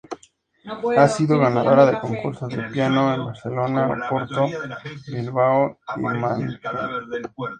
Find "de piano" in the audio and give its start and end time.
2.51-3.13